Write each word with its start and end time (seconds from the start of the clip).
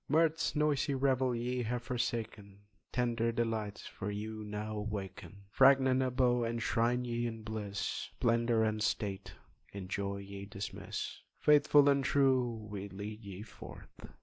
Mirth's 0.07 0.55
noisy 0.55 0.95
revel 0.95 1.35
ye 1.35 1.61
have 1.61 1.83
forsaken, 1.83 2.61
Tender 2.91 3.31
delights 3.31 3.85
for 3.85 4.09
you 4.09 4.43
now 4.43 4.77
awaken! 4.77 5.43
Fragrant 5.51 6.01
abode 6.01 6.45
enshrine 6.47 7.05
ye 7.05 7.27
in 7.27 7.43
bliss, 7.43 8.09
Splendour 8.17 8.63
and 8.63 8.81
state 8.81 9.35
in 9.71 9.87
joy 9.87 10.17
ye 10.17 10.45
dismiss, 10.47 11.19
Faithful 11.37 11.87
and 11.87 12.03
true, 12.03 12.51
we 12.71 12.89
lead 12.89 13.21
ye 13.23 13.43
forth!" 13.43 14.07